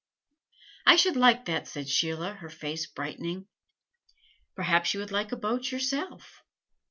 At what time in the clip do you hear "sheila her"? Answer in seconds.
1.87-2.49